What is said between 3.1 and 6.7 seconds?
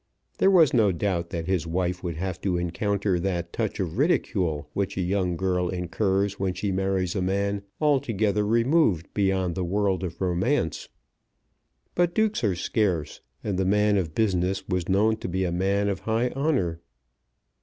that touch of ridicule which a young girl incurs when